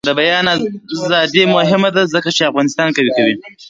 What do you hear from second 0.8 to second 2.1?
ازادي مهمه ده